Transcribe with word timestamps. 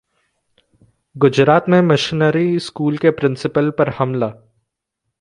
गुजरात 1.15 1.69
में 1.69 1.81
missionary 1.81 2.59
school 2.59 2.97
के 2.97 3.11
principal 3.11 3.69
पर 3.69 3.89
हमला 3.89 4.33